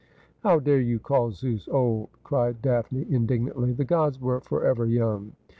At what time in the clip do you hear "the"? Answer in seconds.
3.73-3.85